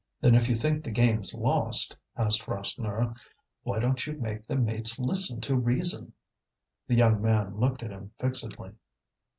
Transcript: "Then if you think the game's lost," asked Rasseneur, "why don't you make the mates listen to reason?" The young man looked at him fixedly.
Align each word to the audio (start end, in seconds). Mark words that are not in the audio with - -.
"Then 0.19 0.33
if 0.33 0.49
you 0.49 0.55
think 0.55 0.83
the 0.83 0.89
game's 0.89 1.35
lost," 1.35 1.95
asked 2.17 2.47
Rasseneur, 2.47 3.13
"why 3.61 3.77
don't 3.77 4.07
you 4.07 4.13
make 4.13 4.47
the 4.47 4.55
mates 4.55 4.97
listen 4.97 5.39
to 5.41 5.55
reason?" 5.55 6.13
The 6.87 6.95
young 6.95 7.21
man 7.21 7.57
looked 7.59 7.83
at 7.83 7.91
him 7.91 8.11
fixedly. 8.17 8.71